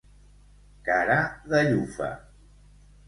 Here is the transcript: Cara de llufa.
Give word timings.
Cara 0.87 1.17
de 1.53 1.61
llufa. 1.69 2.11